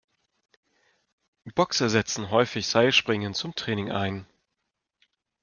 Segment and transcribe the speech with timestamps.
[1.53, 4.25] Boxer setzen häufig Seilspringen zum Training ein.